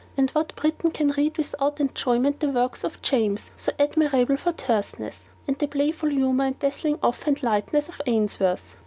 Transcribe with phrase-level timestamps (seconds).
[0.17, 5.25] And what Briton can read without enjoyment the works of James, so admirable for terseness;
[5.47, 8.75] and the playful humour and dazzling offhand lightness of Ainsworth?